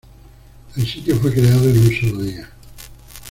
[0.77, 2.49] El sitio fue creado en un solo día.